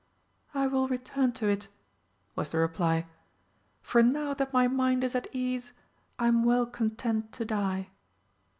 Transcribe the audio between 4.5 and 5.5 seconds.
my mind is at